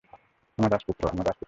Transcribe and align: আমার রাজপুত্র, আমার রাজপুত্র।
আমার 0.57 0.71
রাজপুত্র, 0.71 1.03
আমার 1.07 1.25
রাজপুত্র। 1.25 1.39